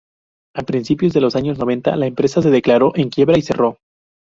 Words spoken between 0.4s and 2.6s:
A principios de los años noventa la empresa se